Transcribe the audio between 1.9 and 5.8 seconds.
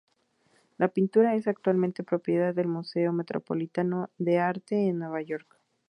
propiedad del Museo Metropolitano de Arte de Nueva York.